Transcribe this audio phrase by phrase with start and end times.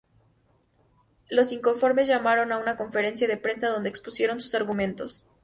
[1.29, 5.23] Los inconformes llamaron a una conferencia de prensa donde expusieron sus argumentos.